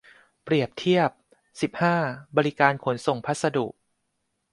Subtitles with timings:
[0.43, 1.11] เปรียบเทียบ
[1.61, 1.95] สิบห้า
[2.37, 3.67] บริการขนส่งพัสดุ